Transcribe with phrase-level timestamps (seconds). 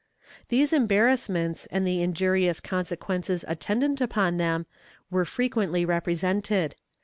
[0.49, 4.65] These embarrassments and the injurious consequences attendant upon them
[5.11, 6.73] were frequently represented.